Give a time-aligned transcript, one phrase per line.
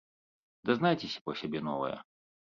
[0.69, 1.93] Дазнайцеся пра сябе новае!